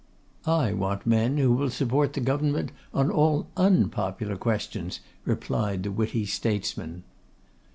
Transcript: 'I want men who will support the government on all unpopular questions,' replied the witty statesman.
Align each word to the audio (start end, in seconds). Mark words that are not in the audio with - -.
'I 0.47 0.73
want 0.73 1.05
men 1.05 1.37
who 1.37 1.53
will 1.53 1.69
support 1.69 2.13
the 2.13 2.21
government 2.21 2.71
on 2.91 3.11
all 3.11 3.45
unpopular 3.55 4.35
questions,' 4.35 4.99
replied 5.25 5.83
the 5.83 5.91
witty 5.91 6.25
statesman. 6.25 7.03